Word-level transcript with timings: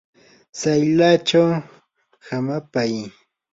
tsayllachaw 0.57 1.49
hamapay. 2.27 2.93